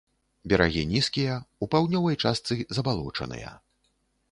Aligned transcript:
Берагі 0.53 0.81
нізкія, 0.93 1.35
у 1.65 1.67
паўднёвай 1.75 2.19
частцы 2.25 2.59
забалочаныя. 2.79 3.57